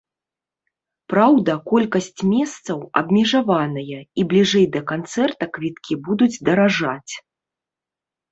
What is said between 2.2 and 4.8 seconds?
месцаў абмежаваная і бліжэй